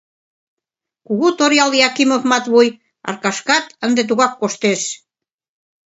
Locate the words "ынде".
3.85-4.01